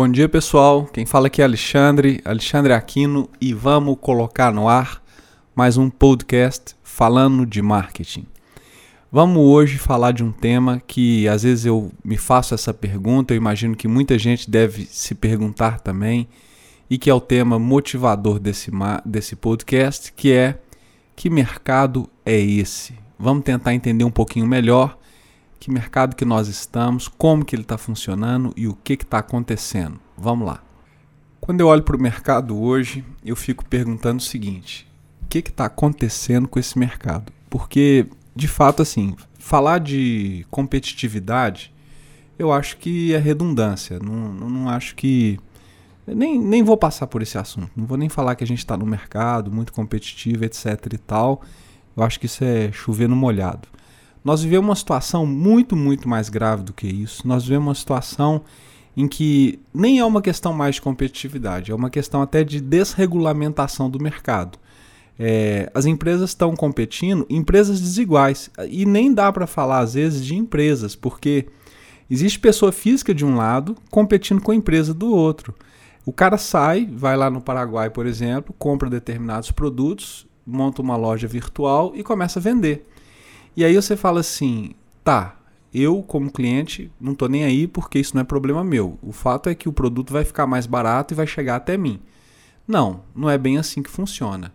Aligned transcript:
Bom 0.00 0.08
dia, 0.08 0.28
pessoal. 0.28 0.84
Quem 0.84 1.04
fala 1.04 1.26
aqui 1.26 1.42
é 1.42 1.44
Alexandre, 1.44 2.20
Alexandre 2.24 2.72
Aquino, 2.72 3.28
e 3.40 3.52
vamos 3.52 3.96
colocar 4.00 4.52
no 4.52 4.68
ar 4.68 5.02
mais 5.56 5.76
um 5.76 5.90
podcast 5.90 6.76
falando 6.84 7.44
de 7.44 7.60
marketing. 7.60 8.24
Vamos 9.10 9.42
hoje 9.42 9.76
falar 9.76 10.12
de 10.12 10.22
um 10.22 10.30
tema 10.30 10.80
que 10.86 11.26
às 11.26 11.42
vezes 11.42 11.64
eu 11.64 11.90
me 12.04 12.16
faço 12.16 12.54
essa 12.54 12.72
pergunta, 12.72 13.34
eu 13.34 13.36
imagino 13.36 13.74
que 13.74 13.88
muita 13.88 14.16
gente 14.16 14.48
deve 14.48 14.84
se 14.84 15.16
perguntar 15.16 15.80
também, 15.80 16.28
e 16.88 16.96
que 16.96 17.10
é 17.10 17.14
o 17.14 17.20
tema 17.20 17.58
motivador 17.58 18.38
desse, 18.38 18.70
desse 19.04 19.34
podcast, 19.34 20.12
que 20.12 20.30
é 20.30 20.60
que 21.16 21.28
mercado 21.28 22.08
é 22.24 22.38
esse? 22.38 22.94
Vamos 23.18 23.42
tentar 23.42 23.74
entender 23.74 24.04
um 24.04 24.12
pouquinho 24.12 24.46
melhor 24.46 24.96
que 25.58 25.70
mercado 25.70 26.14
que 26.14 26.24
nós 26.24 26.48
estamos, 26.48 27.08
como 27.08 27.44
que 27.44 27.54
ele 27.54 27.62
está 27.62 27.76
funcionando 27.76 28.52
e 28.56 28.68
o 28.68 28.74
que 28.74 28.94
está 28.94 29.18
acontecendo. 29.18 29.98
Vamos 30.16 30.46
lá. 30.46 30.62
Quando 31.40 31.60
eu 31.60 31.68
olho 31.68 31.82
para 31.82 31.96
o 31.96 32.00
mercado 32.00 32.60
hoje, 32.60 33.04
eu 33.24 33.34
fico 33.34 33.64
perguntando 33.64 34.20
o 34.20 34.24
seguinte: 34.24 34.86
o 35.22 35.26
que 35.26 35.38
está 35.38 35.64
acontecendo 35.64 36.46
com 36.46 36.58
esse 36.58 36.78
mercado? 36.78 37.32
Porque, 37.48 38.06
de 38.34 38.46
fato, 38.46 38.82
assim, 38.82 39.16
falar 39.38 39.78
de 39.78 40.46
competitividade, 40.50 41.72
eu 42.38 42.52
acho 42.52 42.76
que 42.76 43.14
é 43.14 43.18
redundância. 43.18 43.98
Não, 43.98 44.32
não 44.32 44.68
acho 44.68 44.94
que. 44.94 45.38
Nem, 46.06 46.40
nem 46.40 46.62
vou 46.62 46.76
passar 46.76 47.06
por 47.06 47.20
esse 47.20 47.36
assunto. 47.36 47.70
Não 47.76 47.84
vou 47.84 47.98
nem 47.98 48.08
falar 48.08 48.34
que 48.34 48.44
a 48.44 48.46
gente 48.46 48.58
está 48.58 48.76
no 48.76 48.86
mercado 48.86 49.50
muito 49.50 49.72
competitivo, 49.72 50.44
etc 50.44 50.66
e 50.92 50.98
tal. 50.98 51.42
Eu 51.96 52.02
acho 52.02 52.18
que 52.20 52.26
isso 52.26 52.44
é 52.44 52.70
chover 52.72 53.08
no 53.08 53.16
molhado. 53.16 53.68
Nós 54.24 54.42
vivemos 54.42 54.68
uma 54.68 54.76
situação 54.76 55.24
muito, 55.24 55.76
muito 55.76 56.08
mais 56.08 56.28
grave 56.28 56.62
do 56.62 56.72
que 56.72 56.86
isso. 56.86 57.26
Nós 57.26 57.44
vivemos 57.44 57.68
uma 57.68 57.74
situação 57.74 58.42
em 58.96 59.06
que 59.06 59.60
nem 59.72 60.00
é 60.00 60.04
uma 60.04 60.20
questão 60.20 60.52
mais 60.52 60.74
de 60.74 60.82
competitividade, 60.82 61.70
é 61.70 61.74
uma 61.74 61.88
questão 61.88 62.20
até 62.20 62.42
de 62.42 62.60
desregulamentação 62.60 63.88
do 63.88 64.02
mercado. 64.02 64.58
É, 65.16 65.70
as 65.72 65.86
empresas 65.86 66.30
estão 66.30 66.56
competindo, 66.56 67.24
empresas 67.30 67.80
desiguais, 67.80 68.50
e 68.68 68.84
nem 68.84 69.14
dá 69.14 69.32
para 69.32 69.46
falar 69.46 69.80
às 69.80 69.94
vezes 69.94 70.24
de 70.24 70.34
empresas, 70.34 70.96
porque 70.96 71.46
existe 72.10 72.40
pessoa 72.40 72.72
física 72.72 73.14
de 73.14 73.24
um 73.24 73.36
lado 73.36 73.76
competindo 73.90 74.40
com 74.40 74.50
a 74.50 74.56
empresa 74.56 74.92
do 74.92 75.14
outro. 75.14 75.54
O 76.04 76.12
cara 76.12 76.36
sai, 76.36 76.88
vai 76.90 77.16
lá 77.16 77.30
no 77.30 77.40
Paraguai, 77.40 77.90
por 77.90 78.06
exemplo, 78.06 78.54
compra 78.58 78.90
determinados 78.90 79.52
produtos, 79.52 80.26
monta 80.44 80.82
uma 80.82 80.96
loja 80.96 81.28
virtual 81.28 81.92
e 81.94 82.02
começa 82.02 82.38
a 82.38 82.42
vender. 82.42 82.84
E 83.58 83.64
aí 83.64 83.74
você 83.74 83.96
fala 83.96 84.20
assim, 84.20 84.70
tá, 85.02 85.36
eu 85.74 86.00
como 86.00 86.30
cliente 86.30 86.92
não 87.00 87.10
estou 87.10 87.28
nem 87.28 87.42
aí 87.42 87.66
porque 87.66 87.98
isso 87.98 88.14
não 88.14 88.20
é 88.20 88.24
problema 88.24 88.62
meu. 88.62 88.96
O 89.02 89.10
fato 89.10 89.48
é 89.48 89.54
que 89.56 89.68
o 89.68 89.72
produto 89.72 90.12
vai 90.12 90.24
ficar 90.24 90.46
mais 90.46 90.64
barato 90.64 91.12
e 91.12 91.16
vai 91.16 91.26
chegar 91.26 91.56
até 91.56 91.76
mim. 91.76 91.98
Não, 92.68 93.02
não 93.12 93.28
é 93.28 93.36
bem 93.36 93.58
assim 93.58 93.82
que 93.82 93.90
funciona. 93.90 94.54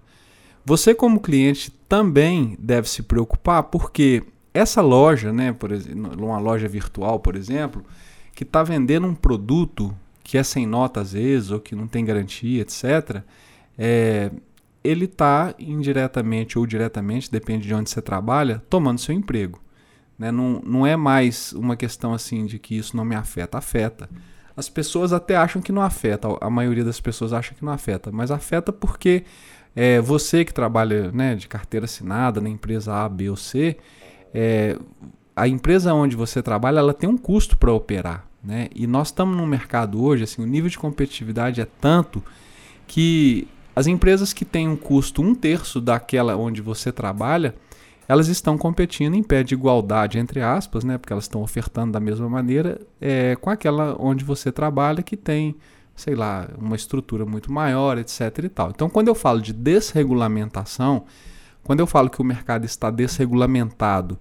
Você 0.64 0.96
como 0.96 1.20
cliente 1.20 1.70
também 1.90 2.56
deve 2.58 2.88
se 2.88 3.04
preocupar 3.04 3.64
porque 3.64 4.24
essa 4.54 4.82
loja, 4.82 5.34
né, 5.34 5.52
por 5.52 5.74
exemplo, 5.74 6.26
uma 6.26 6.40
loja 6.40 6.70
virtual, 6.70 7.20
por 7.20 7.36
exemplo, 7.36 7.84
que 8.34 8.44
está 8.44 8.64
vendendo 8.64 9.06
um 9.06 9.14
produto 9.14 9.94
que 10.24 10.38
é 10.38 10.44
sem 10.44 10.66
nota 10.66 11.02
às 11.02 11.12
vezes 11.12 11.52
ou 11.52 11.60
que 11.60 11.76
não 11.76 11.90
tem 11.90 12.06
garantia, 12.06 12.62
etc. 12.62 13.22
É, 13.78 14.32
ele 14.84 15.06
está 15.06 15.56
indiretamente 15.58 16.60
ou 16.60 16.66
diretamente, 16.66 17.32
depende 17.32 17.68
de 17.68 17.74
onde 17.74 17.90
você 17.90 18.02
trabalha, 18.02 18.62
tomando 18.70 19.00
seu 19.00 19.16
emprego. 19.16 19.62
Né? 20.18 20.32
Não, 20.32 20.62
não 20.66 20.86
é 20.86 20.96
mais 20.96 21.54
uma 21.54 21.76
questão 21.76 22.14
assim 22.14 22.46
de 22.46 22.60
que 22.60 22.78
isso 22.78 22.96
não 22.96 23.06
me 23.06 23.16
afeta, 23.16 23.58
afeta. 23.58 24.10
As 24.56 24.70
pessoas 24.70 25.14
até 25.14 25.36
acham 25.36 25.62
que 25.62 25.72
não 25.72 25.82
afeta, 25.82 26.28
a 26.40 26.50
maioria 26.50 26.84
das 26.84 27.00
pessoas 27.00 27.34
acha 27.34 27.56
que 27.56 27.66
não 27.66 27.72
afeta, 27.72 28.12
mas 28.12 28.30
afeta 28.30 28.72
porque 28.72 29.24
é, 29.76 30.00
você 30.00 30.46
que 30.46 30.54
trabalha 30.54 31.12
né, 31.12 31.36
de 31.36 31.48
carteira 31.48 31.86
assinada 31.86 32.40
na 32.40 32.50
empresa 32.50 32.94
A, 32.94 33.10
B 33.10 33.30
ou 33.30 33.36
C, 33.36 33.78
é, 34.34 34.78
a 35.36 35.48
empresa 35.48 35.94
onde 35.94 36.16
você 36.16 36.42
trabalha 36.42 36.80
ela 36.80 36.94
tem 36.94 37.10
um 37.10 37.18
custo 37.18 37.58
para 37.58 37.72
operar. 37.72 38.28
Né? 38.44 38.68
E 38.76 38.86
nós 38.86 39.08
estamos 39.08 39.36
num 39.36 39.46
mercado 39.46 40.04
hoje, 40.04 40.26
assim, 40.26 40.44
o 40.44 40.46
nível 40.46 40.70
de 40.70 40.78
competitividade 40.78 41.62
é 41.62 41.68
tanto 41.80 42.22
que 42.86 43.48
as 43.76 43.88
empresas 43.88 44.34
que 44.34 44.46
têm 44.46 44.68
um 44.68 44.76
custo 44.76 45.22
um 45.22 45.34
terço 45.34 45.82
daquela 45.82 46.36
onde 46.36 46.62
você 46.62 46.92
trabalha, 46.92 47.56
elas 48.08 48.28
estão 48.28 48.58
competindo 48.58 49.16
em 49.16 49.24
pé 49.24 49.44
de 49.44 49.54
igualdade, 49.54 50.20
entre 50.20 50.42
aspas, 50.42 50.84
né, 50.84 50.98
porque 50.98 51.14
elas 51.14 51.24
estão 51.24 51.42
ofertando 51.42 51.94
da 51.94 52.00
mesma 52.00 52.30
maneira, 52.30 52.80
é, 53.00 53.36
com 53.36 53.50
aquela 53.50 53.96
onde 54.00 54.24
você 54.24 54.52
trabalha 54.52 55.02
que 55.02 55.18
tem, 55.18 55.56
sei 55.96 56.14
lá, 56.14 56.48
uma 56.58 56.76
estrutura 56.76 57.26
muito 57.26 57.52
maior, 57.52 57.98
etc. 57.98 58.40
e 58.44 58.50
tal. 58.50 58.70
Então, 58.70 58.90
quando 58.90 59.08
eu 59.08 59.16
falo 59.16 59.42
de 59.42 59.54
desregulamentação, 59.54 61.06
quando 61.64 61.80
eu 61.80 61.88
falo 61.88 62.10
que 62.10 62.22
o 62.22 62.26
mercado 62.26 62.66
está 62.66 62.92
desregulamentado 62.92 64.20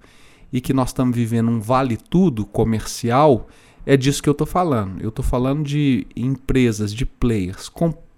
e 0.51 0.61
que 0.61 0.73
nós 0.73 0.89
estamos 0.89 1.15
vivendo 1.15 1.51
um 1.51 1.59
vale-tudo 1.59 2.45
comercial, 2.45 3.47
é 3.85 3.97
disso 3.97 4.23
que 4.23 4.29
eu 4.29 4.33
estou 4.33 4.47
falando. 4.47 5.01
Eu 5.01 5.09
estou 5.09 5.25
falando 5.25 5.61
de 5.61 6.07
empresas, 6.15 6.93
de 6.93 7.05
players 7.05 7.67
completamente 7.67 8.12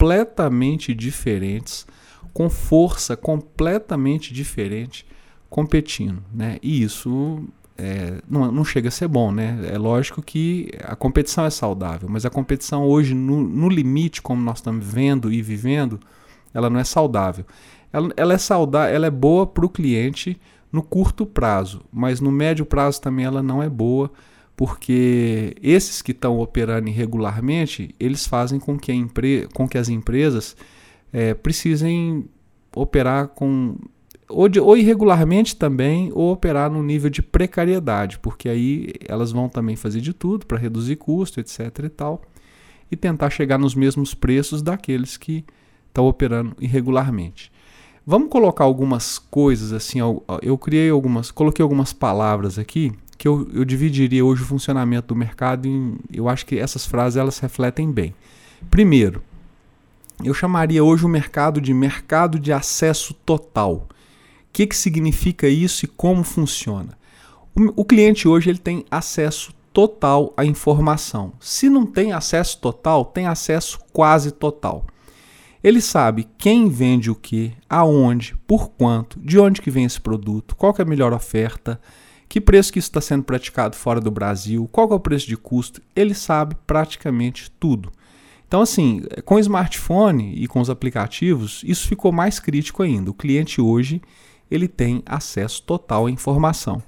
diferentes, 0.94 1.86
com 2.34 2.50
força 2.50 3.16
completamente 3.16 4.34
diferente, 4.34 5.06
competindo. 5.50 6.22
Né? 6.34 6.60
E 6.62 6.84
isso 6.84 7.44
é, 7.78 8.22
não, 8.30 8.52
não, 8.52 8.66
chega 8.66 8.90
a 8.90 8.92
ser 8.92 9.08
bom. 9.08 9.32
Né? 9.32 9.70
É 9.72 9.78
lógico 9.78 10.22
que 10.22 10.70
a 10.84 10.96
competição 10.96 11.46
é 11.46 11.50
saudável, 11.50 12.10
mas 12.10 12.26
a 12.26 12.30
competição 12.30 12.84
hoje, 12.84 13.14
no, 13.14 13.42
no 13.42 13.70
limite, 13.70 14.22
como 14.22 14.42
nós 14.42 14.58
estamos 14.58 14.86
vendo 14.86 15.32
e 15.32 15.42
vivendo, 15.42 16.00
ela 16.54 16.70
não 16.70 16.80
é 16.80 16.84
saudável. 16.84 17.46
Ela, 17.92 18.10
ela 18.18 18.34
é 18.34 18.38
saudável, 18.38 18.94
ela 18.94 19.08
é 19.08 19.12
boa 19.12 19.48
para 19.48 19.66
o 19.66 19.70
cliente 19.70 20.40
no 20.72 20.84
curto 20.84 21.26
prazo, 21.26 21.82
mas 21.92 22.20
no 22.20 22.32
médio 22.32 22.66
prazo 22.66 23.00
também 23.00 23.26
ela 23.26 23.42
não 23.42 23.64
é 23.64 23.70
boa 23.70 24.12
porque 24.56 25.56
esses 25.62 26.02
que 26.02 26.12
estão 26.12 26.40
operando 26.40 26.88
irregularmente, 26.88 27.94
eles 28.00 28.26
fazem 28.26 28.60
com 28.60 28.78
que, 28.78 28.94
empre 28.94 29.48
com 29.54 29.68
que 29.68 29.78
as 29.78 29.90
empresas 29.90 30.56
é, 31.12 31.34
precisem 31.34 32.26
operar 32.74 33.30
com 33.30 33.78
ou, 34.28 34.50
de, 34.50 34.60
ou, 34.60 34.76
irregularmente 34.76 35.56
também, 35.56 36.12
ou 36.14 36.32
operar 36.32 36.72
no 36.72 36.82
nível 36.82 37.12
de 37.12 37.22
precariedade, 37.22 38.18
porque 38.18 38.50
aí 38.50 38.94
elas 39.08 39.32
vão 39.32 39.48
também 39.48 39.76
fazer 39.76 40.02
de 40.02 40.14
tudo 40.14 40.48
para 40.48 40.58
reduzir 40.58 40.96
custo, 40.96 41.40
etc. 41.40 41.60
e 41.84 41.90
tal, 41.90 42.22
e 42.92 42.96
tentar 42.96 43.30
chegar 43.30 43.60
nos 43.60 43.76
mesmos 43.76 44.16
preços 44.16 44.64
daqueles 44.64 45.16
que 45.16 45.46
estão 45.88 46.08
operando 46.08 46.56
irregularmente. 46.60 47.52
Vamos 48.04 48.30
colocar 48.30 48.64
algumas 48.64 49.20
coisas 49.20 49.74
assim, 49.74 50.00
eu 50.42 50.58
criei 50.58 50.90
algumas, 50.90 51.30
coloquei 51.30 51.62
algumas 51.62 51.94
palavras 51.94 52.58
aqui 52.58 52.92
que 53.18 53.28
eu, 53.28 53.50
eu 53.54 53.66
dividiria 53.66 54.24
hoje 54.24 54.44
o 54.44 54.46
funcionamento 54.46 55.08
do 55.10 55.16
mercado 55.16 55.68
em. 55.68 55.98
Eu 56.12 56.28
acho 56.28 56.46
que 56.46 56.58
essas 56.58 56.86
frases 56.86 57.18
elas 57.18 57.40
refletem 57.40 57.92
bem. 57.92 58.14
Primeiro, 58.70 59.22
eu 60.24 60.34
chamaria 60.34 60.84
hoje 60.84 61.06
o 61.06 61.10
mercado 61.10 61.60
de 61.60 61.74
mercado 61.74 62.40
de 62.40 62.52
acesso 62.52 63.14
total. 63.14 63.88
O 63.88 63.88
que, 64.54 64.68
que 64.68 64.76
significa 64.76 65.48
isso 65.48 65.86
e 65.86 65.88
como 65.88 66.24
funciona? 66.24 66.98
O, 67.54 67.82
o 67.82 67.86
cliente 67.86 68.28
hoje 68.28 68.50
ele 68.50 68.60
tem 68.60 68.86
acesso 68.90 69.54
total 69.74 70.34
à 70.38 70.46
informação. 70.46 71.34
Se 71.40 71.70
não 71.70 71.86
tem 71.86 72.14
acesso 72.14 72.58
total, 72.60 73.04
tem 73.04 73.28
acesso 73.28 73.78
quase 73.92 74.32
total. 74.32 74.86
Ele 75.62 75.82
sabe 75.82 76.28
quem 76.38 76.70
vende 76.70 77.12
o 77.12 77.16
que, 77.16 77.52
aonde, 77.70 78.38
por 78.48 78.70
quanto, 78.70 79.20
de 79.20 79.38
onde 79.40 79.62
que 79.62 79.72
vem 79.72 79.84
esse 79.84 80.00
produto, 80.00 80.56
qual 80.56 80.74
é 80.78 80.84
a 80.84 80.86
melhor 80.86 81.12
oferta, 81.12 81.82
que 82.28 82.42
preço 82.42 82.72
que 82.74 82.80
isso 82.80 82.90
está 82.90 83.02
sendo 83.02 83.24
praticado 83.24 83.76
fora 83.76 84.02
do 84.02 84.12
Brasil, 84.12 84.68
qual 84.72 84.92
é 84.92 84.94
o 84.94 85.00
preço 85.00 85.28
de 85.28 85.38
custo, 85.38 85.82
ele 85.96 86.14
sabe 86.14 86.56
praticamente 86.66 87.52
tudo. 87.60 87.92
Então, 88.48 88.62
assim, 88.62 89.02
com 89.26 89.36
o 89.36 89.40
smartphone 89.40 90.34
e 90.36 90.48
com 90.48 90.60
os 90.60 90.70
aplicativos, 90.70 91.62
isso 91.66 91.88
ficou 91.88 92.12
mais 92.12 92.40
crítico 92.40 92.84
ainda. 92.84 93.12
O 93.12 93.14
cliente 93.14 93.60
hoje 93.60 94.02
ele 94.50 94.68
tem 94.68 95.02
acesso 95.06 95.64
total 95.64 96.06
à 96.06 96.12
informação. 96.12 96.82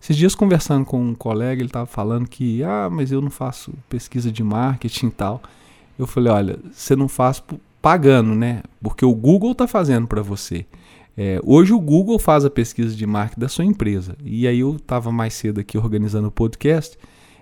Esses 0.00 0.16
dias 0.16 0.34
conversando 0.34 0.84
com 0.84 1.02
um 1.02 1.14
colega, 1.14 1.60
ele 1.60 1.68
estava 1.68 1.86
falando 1.86 2.28
que, 2.28 2.62
ah, 2.62 2.88
mas 2.90 3.10
eu 3.10 3.20
não 3.20 3.30
faço 3.30 3.72
pesquisa 3.88 4.30
de 4.30 4.44
marketing 4.44 5.06
e 5.06 5.10
tal. 5.10 5.42
Eu 5.98 6.06
falei, 6.06 6.32
olha, 6.32 6.58
você 6.70 6.94
não 6.94 7.08
faz 7.08 7.42
pagando, 7.82 8.34
né? 8.34 8.62
Porque 8.80 9.04
o 9.04 9.14
Google 9.14 9.52
está 9.52 9.66
fazendo 9.66 10.06
para 10.06 10.22
você. 10.22 10.66
É, 11.20 11.40
hoje 11.42 11.72
o 11.72 11.80
Google 11.80 12.16
faz 12.16 12.44
a 12.44 12.50
pesquisa 12.50 12.94
de 12.94 13.04
marketing 13.04 13.40
da 13.40 13.48
sua 13.48 13.64
empresa. 13.64 14.16
E 14.24 14.46
aí 14.46 14.60
eu 14.60 14.76
estava 14.76 15.10
mais 15.10 15.34
cedo 15.34 15.58
aqui 15.58 15.76
organizando 15.76 16.28
o 16.28 16.30
podcast, 16.30 16.96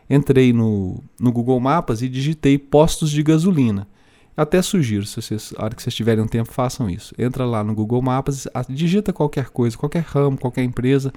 entrei 0.08 0.50
no, 0.50 1.04
no 1.20 1.30
Google 1.30 1.60
Maps 1.60 2.00
e 2.00 2.08
digitei 2.08 2.56
postos 2.56 3.10
de 3.10 3.22
gasolina. 3.22 3.86
Até 4.34 4.62
sugiro, 4.62 5.04
se 5.04 5.20
vocês, 5.20 5.52
a 5.58 5.64
hora 5.64 5.74
que 5.74 5.82
vocês 5.82 5.94
tiverem 5.94 6.24
um 6.24 6.26
tempo, 6.26 6.50
façam 6.50 6.88
isso. 6.88 7.14
Entra 7.18 7.44
lá 7.44 7.62
no 7.62 7.74
Google 7.74 8.00
Maps, 8.00 8.48
digita 8.70 9.12
qualquer 9.12 9.50
coisa, 9.50 9.76
qualquer 9.76 10.04
ramo, 10.04 10.38
qualquer 10.38 10.64
empresa, 10.64 11.12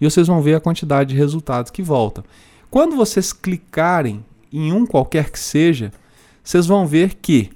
e 0.00 0.04
vocês 0.04 0.26
vão 0.26 0.42
ver 0.42 0.56
a 0.56 0.60
quantidade 0.60 1.10
de 1.10 1.16
resultados 1.16 1.70
que 1.70 1.84
voltam. 1.84 2.24
Quando 2.68 2.96
vocês 2.96 3.32
clicarem 3.32 4.24
em 4.52 4.72
um 4.72 4.84
qualquer 4.84 5.30
que 5.30 5.38
seja, 5.38 5.92
vocês 6.42 6.66
vão 6.66 6.84
ver 6.84 7.14
que, 7.14 7.50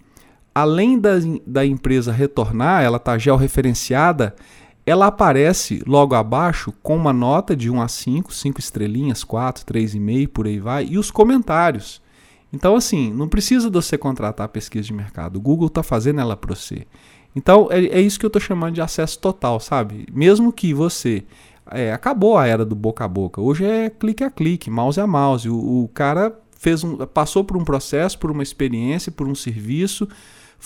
além 0.56 0.98
da, 0.98 1.10
da 1.46 1.66
empresa 1.66 2.10
retornar, 2.10 2.82
ela 2.82 2.96
está 2.96 3.18
georreferenciada, 3.18 4.34
ela 4.86 5.08
aparece 5.08 5.82
logo 5.86 6.14
abaixo 6.14 6.72
com 6.82 6.96
uma 6.96 7.12
nota 7.12 7.54
de 7.54 7.68
1 7.68 7.82
a 7.82 7.88
5, 7.88 8.32
5 8.32 8.58
estrelinhas, 8.58 9.22
4, 9.22 9.66
3,5, 9.66 10.28
por 10.28 10.46
aí 10.46 10.58
vai, 10.58 10.86
e 10.86 10.96
os 10.96 11.10
comentários. 11.10 12.00
Então, 12.50 12.74
assim, 12.74 13.12
não 13.12 13.28
precisa 13.28 13.68
você 13.68 13.98
contratar 13.98 14.46
a 14.46 14.48
pesquisa 14.48 14.86
de 14.86 14.94
mercado. 14.94 15.36
O 15.36 15.40
Google 15.40 15.66
está 15.66 15.82
fazendo 15.82 16.22
ela 16.22 16.34
para 16.34 16.54
você. 16.54 16.86
Então, 17.34 17.68
é, 17.70 17.84
é, 17.84 18.00
isso 18.00 18.18
que 18.18 18.24
eu 18.24 18.28
estou 18.28 18.40
chamando 18.40 18.76
de 18.76 18.80
acesso 18.80 19.18
total, 19.18 19.60
sabe? 19.60 20.06
Mesmo 20.10 20.50
que 20.50 20.72
você. 20.72 21.24
É, 21.70 21.92
acabou 21.92 22.38
a 22.38 22.46
era 22.46 22.64
do 22.64 22.74
boca 22.74 23.04
a 23.04 23.08
boca. 23.08 23.42
Hoje 23.42 23.66
é 23.66 23.90
clique 23.90 24.24
a 24.24 24.30
clique, 24.30 24.70
mouse 24.70 24.98
a 24.98 25.06
mouse. 25.06 25.50
O, 25.50 25.82
o 25.84 25.90
cara 25.92 26.32
fez 26.58 26.82
um, 26.82 26.96
passou 26.96 27.44
por 27.44 27.58
um 27.58 27.64
processo, 27.64 28.18
por 28.18 28.30
uma 28.30 28.42
experiência, 28.42 29.12
por 29.12 29.28
um 29.28 29.34
serviço, 29.34 30.08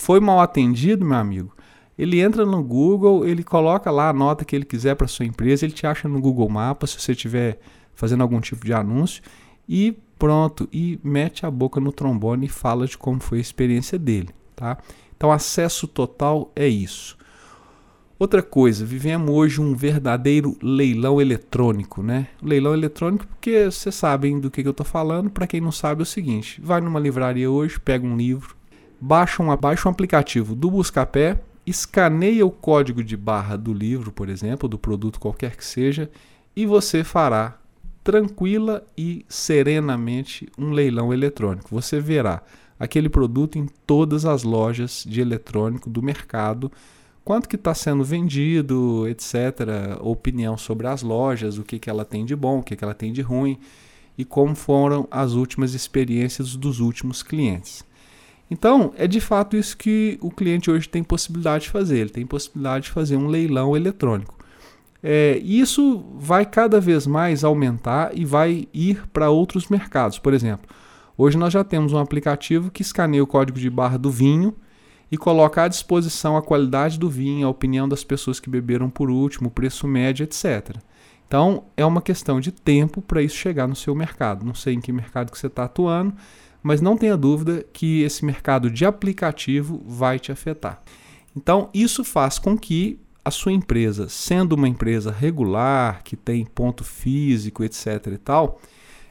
foi 0.00 0.18
mal 0.18 0.40
atendido, 0.40 1.04
meu 1.04 1.18
amigo. 1.18 1.54
Ele 1.96 2.20
entra 2.20 2.46
no 2.46 2.62
Google, 2.62 3.26
ele 3.26 3.44
coloca 3.44 3.90
lá 3.90 4.08
a 4.08 4.12
nota 4.12 4.44
que 4.44 4.56
ele 4.56 4.64
quiser 4.64 4.94
para 4.94 5.06
sua 5.06 5.26
empresa, 5.26 5.66
ele 5.66 5.74
te 5.74 5.86
acha 5.86 6.08
no 6.08 6.20
Google 6.20 6.48
Maps 6.48 6.90
se 6.90 7.00
você 7.00 7.12
estiver 7.12 7.60
fazendo 7.94 8.22
algum 8.22 8.40
tipo 8.40 8.64
de 8.64 8.72
anúncio 8.72 9.22
e 9.68 9.94
pronto, 10.18 10.68
e 10.72 10.98
mete 11.04 11.44
a 11.44 11.50
boca 11.50 11.80
no 11.80 11.92
trombone 11.92 12.46
e 12.46 12.48
fala 12.48 12.86
de 12.86 12.96
como 12.96 13.20
foi 13.20 13.38
a 13.38 13.40
experiência 13.40 13.98
dele, 13.98 14.30
tá? 14.56 14.78
Então, 15.16 15.30
acesso 15.30 15.86
total 15.86 16.50
é 16.56 16.66
isso. 16.66 17.18
Outra 18.18 18.42
coisa, 18.42 18.84
vivemos 18.84 19.30
hoje 19.30 19.60
um 19.60 19.74
verdadeiro 19.74 20.56
leilão 20.62 21.20
eletrônico, 21.20 22.02
né? 22.02 22.28
Leilão 22.42 22.74
eletrônico 22.74 23.26
porque 23.26 23.66
vocês 23.66 23.94
sabem 23.94 24.38
do 24.38 24.50
que, 24.50 24.62
que 24.62 24.68
eu 24.68 24.72
estou 24.72 24.84
falando. 24.84 25.30
Para 25.30 25.46
quem 25.46 25.60
não 25.60 25.72
sabe 25.72 26.00
é 26.00 26.04
o 26.04 26.06
seguinte: 26.06 26.60
vai 26.62 26.80
numa 26.82 27.00
livraria 27.00 27.50
hoje, 27.50 27.80
pega 27.80 28.06
um 28.06 28.16
livro, 28.16 28.54
baixa 29.00 29.42
um, 29.42 29.56
baixa 29.56 29.88
um 29.88 29.92
aplicativo 29.92 30.54
do 30.54 30.70
Buscapé, 30.70 31.40
escaneia 31.66 32.44
o 32.44 32.50
código 32.50 33.02
de 33.02 33.16
barra 33.16 33.56
do 33.56 33.72
livro, 33.72 34.12
por 34.12 34.28
exemplo, 34.28 34.68
do 34.68 34.78
produto 34.78 35.20
qualquer 35.20 35.56
que 35.56 35.64
seja, 35.64 36.10
e 36.54 36.66
você 36.66 37.04
fará 37.04 37.58
tranquila 38.02 38.84
e 38.96 39.24
serenamente 39.28 40.48
um 40.58 40.70
leilão 40.70 41.12
eletrônico. 41.12 41.68
Você 41.70 42.00
verá 42.00 42.42
aquele 42.78 43.08
produto 43.08 43.58
em 43.58 43.66
todas 43.86 44.24
as 44.24 44.42
lojas 44.42 45.04
de 45.06 45.20
eletrônico 45.20 45.88
do 45.88 46.02
mercado, 46.02 46.72
quanto 47.24 47.48
que 47.48 47.56
está 47.56 47.74
sendo 47.74 48.02
vendido, 48.02 49.06
etc. 49.06 49.98
Opinião 50.00 50.56
sobre 50.56 50.86
as 50.86 51.02
lojas, 51.02 51.58
o 51.58 51.62
que, 51.62 51.78
que 51.78 51.90
ela 51.90 52.04
tem 52.04 52.24
de 52.24 52.34
bom, 52.34 52.58
o 52.58 52.62
que, 52.62 52.74
que 52.74 52.82
ela 52.82 52.94
tem 52.94 53.12
de 53.12 53.20
ruim 53.20 53.58
e 54.16 54.24
como 54.24 54.54
foram 54.54 55.06
as 55.10 55.32
últimas 55.32 55.72
experiências 55.72 56.56
dos 56.56 56.80
últimos 56.80 57.22
clientes. 57.22 57.84
Então, 58.50 58.92
é 58.96 59.06
de 59.06 59.20
fato 59.20 59.56
isso 59.56 59.76
que 59.76 60.18
o 60.20 60.30
cliente 60.30 60.70
hoje 60.70 60.88
tem 60.88 61.04
possibilidade 61.04 61.64
de 61.64 61.70
fazer. 61.70 61.98
Ele 61.98 62.10
tem 62.10 62.26
possibilidade 62.26 62.86
de 62.86 62.90
fazer 62.90 63.16
um 63.16 63.28
leilão 63.28 63.76
eletrônico. 63.76 64.36
É, 65.02 65.38
isso 65.38 66.04
vai 66.18 66.44
cada 66.44 66.80
vez 66.80 67.06
mais 67.06 67.44
aumentar 67.44 68.10
e 68.12 68.24
vai 68.24 68.68
ir 68.74 69.06
para 69.12 69.30
outros 69.30 69.68
mercados. 69.68 70.18
Por 70.18 70.34
exemplo, 70.34 70.68
hoje 71.16 71.38
nós 71.38 71.52
já 71.52 71.64
temos 71.64 71.92
um 71.92 71.98
aplicativo 71.98 72.70
que 72.70 72.82
escaneia 72.82 73.22
o 73.22 73.26
código 73.26 73.58
de 73.58 73.70
barra 73.70 73.96
do 73.96 74.10
vinho 74.10 74.54
e 75.10 75.16
coloca 75.16 75.62
à 75.62 75.68
disposição 75.68 76.36
a 76.36 76.42
qualidade 76.42 76.98
do 76.98 77.08
vinho, 77.08 77.46
a 77.46 77.50
opinião 77.50 77.88
das 77.88 78.04
pessoas 78.04 78.38
que 78.38 78.50
beberam 78.50 78.90
por 78.90 79.10
último, 79.10 79.48
o 79.48 79.50
preço 79.50 79.86
médio, 79.88 80.24
etc. 80.24 80.76
Então 81.26 81.64
é 81.76 81.86
uma 81.86 82.02
questão 82.02 82.40
de 82.40 82.52
tempo 82.52 83.00
para 83.00 83.22
isso 83.22 83.36
chegar 83.36 83.66
no 83.66 83.76
seu 83.76 83.94
mercado. 83.94 84.44
Não 84.44 84.54
sei 84.54 84.74
em 84.74 84.80
que 84.80 84.92
mercado 84.92 85.32
que 85.32 85.38
você 85.38 85.46
está 85.46 85.64
atuando, 85.64 86.12
mas 86.62 86.80
não 86.80 86.96
tenha 86.96 87.16
dúvida 87.16 87.64
que 87.72 88.02
esse 88.02 88.24
mercado 88.24 88.70
de 88.70 88.84
aplicativo 88.84 89.82
vai 89.86 90.18
te 90.18 90.32
afetar. 90.32 90.82
Então 91.36 91.68
isso 91.72 92.04
faz 92.04 92.38
com 92.38 92.56
que 92.56 92.98
a 93.24 93.30
sua 93.30 93.52
empresa, 93.52 94.08
sendo 94.08 94.54
uma 94.54 94.68
empresa 94.68 95.10
regular, 95.10 96.02
que 96.02 96.16
tem 96.16 96.44
ponto 96.44 96.82
físico, 96.82 97.62
etc 97.62 98.06
e 98.12 98.18
tal, 98.18 98.60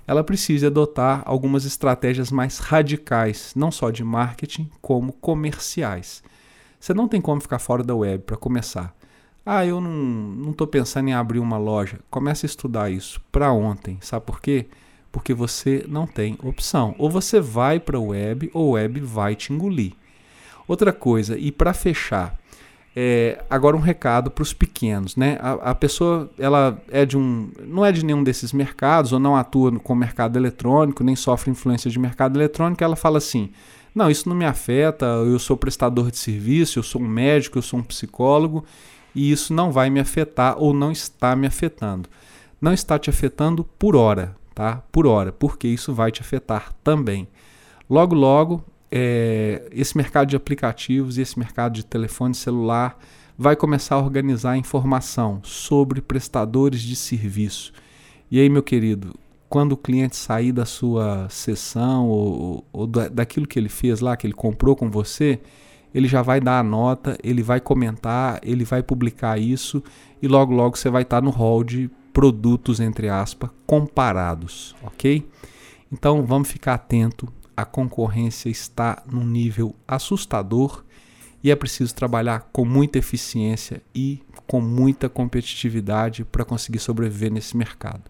ela 0.08 0.24
precisa 0.24 0.68
adotar 0.68 1.22
algumas 1.26 1.66
estratégias 1.66 2.32
mais 2.32 2.58
radicais, 2.58 3.54
não 3.56 3.72
só 3.72 3.92
de 3.92 4.04
marketing, 4.04 4.70
como 4.82 5.14
comerciais. 5.14 6.24
Você 6.80 6.94
não 6.94 7.08
tem 7.08 7.22
como 7.22 7.40
ficar 7.40 7.60
fora 7.60 7.84
da 7.84 7.96
web 7.96 8.24
para 8.24 8.36
começar. 8.36 8.96
Ah, 9.46 9.66
eu 9.66 9.80
não 9.80 10.52
estou 10.52 10.66
pensando 10.66 11.10
em 11.10 11.14
abrir 11.14 11.40
uma 11.40 11.58
loja. 11.58 12.00
Comece 12.10 12.46
a 12.46 12.48
estudar 12.48 12.90
isso 12.90 13.22
para 13.32 13.52
ontem. 13.52 13.98
Sabe 14.02 14.26
por 14.26 14.42
quê? 14.42 14.68
Porque 15.12 15.34
você 15.34 15.86
não 15.88 16.06
tem 16.06 16.38
opção. 16.44 16.96
Ou 16.98 17.10
você 17.10 17.40
vai 17.40 17.80
para 17.80 17.98
a 17.98 18.02
web, 18.02 18.50
ou 18.54 18.76
a 18.76 18.82
web 18.82 19.00
vai 19.02 19.36
te 19.36 19.52
engolir. 19.52 19.94
Outra 20.68 20.94
coisa, 20.94 21.38
e 21.38 21.52
para 21.52 21.74
fechar, 21.74 22.40
é, 22.96 23.44
agora 23.50 23.76
um 23.76 23.80
recado 23.80 24.30
para 24.30 24.42
os 24.42 24.54
pequenos, 24.54 25.16
né? 25.16 25.38
A, 25.42 25.72
a, 25.72 25.76
pessoa 25.76 26.30
ela 26.38 26.82
é 26.92 27.06
de 27.06 27.18
um, 27.18 27.50
não 27.66 27.86
é 27.86 27.92
de 27.92 28.04
nenhum 28.04 28.24
desses 28.24 28.52
mercados 28.52 29.14
ou 29.14 29.20
não 29.20 29.36
atua 29.36 29.72
com 29.80 29.96
mercado 29.96 30.38
eletrônico, 30.38 31.04
nem 31.04 31.16
sofre 31.16 31.50
influência 31.50 31.90
de 31.90 31.98
mercado 31.98 32.38
eletrônico. 32.38 32.84
Ela 32.84 32.96
fala 32.96 33.18
assim: 33.18 33.52
não, 33.94 34.10
isso 34.10 34.28
não 34.28 34.36
me 34.36 34.46
afeta. 34.46 35.06
Eu 35.06 35.40
sou 35.40 35.58
prestador 35.58 36.12
de 36.12 36.18
serviço, 36.18 36.80
eu 36.80 36.84
sou 36.84 37.02
um 37.02 37.08
médico, 37.08 37.58
eu 37.58 37.62
sou 37.62 37.80
um 37.80 37.84
psicólogo 37.84 38.66
e 39.14 39.32
isso 39.32 39.54
não 39.54 39.72
vai 39.72 39.90
me 39.90 40.00
afetar 40.00 40.56
ou 40.58 40.74
não 40.74 40.92
está 40.92 41.36
me 41.36 41.48
afetando. 41.48 42.10
Não 42.62 42.74
está 42.74 43.00
te 43.00 43.10
afetando 43.10 43.64
por 43.64 43.96
hora, 43.96 44.36
tá? 44.60 44.84
Por 44.92 45.08
hora, 45.08 45.32
porque 45.32 45.70
isso 45.70 45.94
vai 45.94 46.12
te 46.12 46.20
afetar 46.20 46.74
também. 46.84 47.30
Logo, 47.90 48.14
logo 48.14 48.62
é, 48.92 49.70
esse 49.72 49.96
mercado 49.96 50.28
de 50.28 50.36
aplicativos 50.36 51.18
e 51.18 51.22
esse 51.22 51.40
mercado 51.40 51.76
de 51.76 51.86
telefone 51.86 52.36
celular 52.36 53.00
vai 53.38 53.56
começar 53.56 53.96
a 53.96 54.00
organizar 54.00 54.58
informação 54.58 55.40
sobre 55.44 56.02
prestadores 56.02 56.82
de 56.82 56.94
serviço. 56.94 57.72
E 58.30 58.38
aí, 58.38 58.50
meu 58.50 58.62
querido, 58.62 59.16
quando 59.48 59.72
o 59.72 59.78
cliente 59.78 60.18
sair 60.18 60.52
da 60.52 60.66
sua 60.66 61.30
sessão 61.30 62.10
ou, 62.10 62.66
ou 62.74 62.86
daquilo 62.86 63.48
que 63.48 63.58
ele 63.58 63.70
fez 63.70 64.02
lá, 64.02 64.18
que 64.18 64.28
ele 64.28 64.34
comprou 64.34 64.76
com 64.76 64.92
você, 64.92 65.40
ele 65.94 66.10
já 66.10 66.22
vai 66.22 66.42
dar 66.42 66.60
a 66.60 66.64
nota, 66.64 67.18
ele 67.24 67.42
vai 67.42 67.62
comentar, 67.62 68.42
ele 68.44 68.66
vai 68.66 68.84
publicar 68.84 69.40
isso 69.40 69.82
e 70.22 70.28
logo 70.28 70.54
logo 70.54 70.78
você 70.78 70.90
vai 70.90 71.04
estar 71.04 71.22
no 71.22 71.30
hall 71.30 71.64
de 71.64 71.90
produtos 72.20 72.82
entre 72.82 73.08
aspas 73.08 73.50
comparados, 73.66 74.76
ok? 74.84 75.26
Então 75.90 76.26
vamos 76.26 76.50
ficar 76.52 76.74
atento 76.74 77.32
a 77.56 77.64
concorrência 77.64 78.50
está 78.50 79.02
num 79.10 79.26
nível 79.26 79.74
assustador 79.88 80.84
e 81.42 81.50
é 81.50 81.56
preciso 81.56 81.96
trabalhar 81.96 82.50
com 82.52 82.66
muita 82.66 82.98
eficiência 82.98 83.82
e 83.96 84.22
com 84.46 84.60
muita 84.60 85.08
competitividade 85.08 86.26
para 86.26 86.44
conseguir 86.44 86.80
sobreviver 86.80 87.32
nesse 87.32 87.56
mercado. 87.56 88.04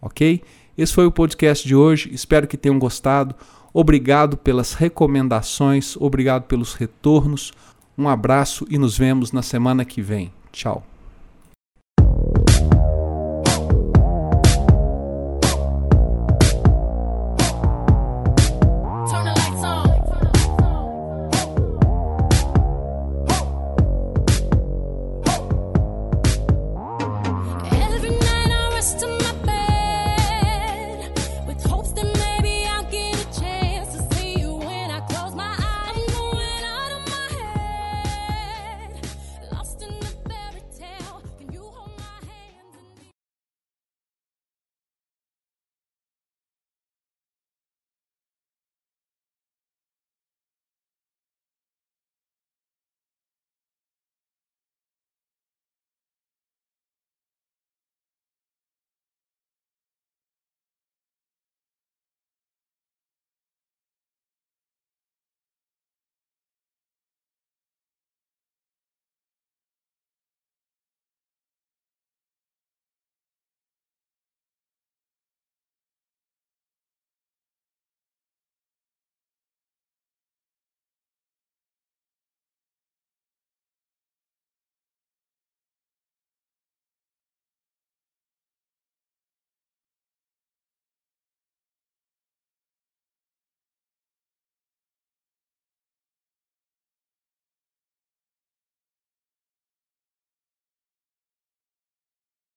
Ok? 0.00 0.42
Esse 0.76 0.94
foi 0.94 1.04
o 1.04 1.12
podcast 1.12 1.66
de 1.66 1.74
hoje. 1.74 2.10
Espero 2.12 2.46
que 2.46 2.56
tenham 2.56 2.78
gostado. 2.78 3.34
Obrigado 3.74 4.38
pelas 4.38 4.72
recomendações, 4.72 5.96
obrigado 5.98 6.44
pelos 6.44 6.72
retornos. 6.72 7.52
Um 7.96 8.08
abraço 8.08 8.66
e 8.70 8.78
nos 8.78 8.96
vemos 8.96 9.32
na 9.32 9.42
semana 9.42 9.84
que 9.84 10.00
vem. 10.00 10.32
Tchau. 10.50 10.89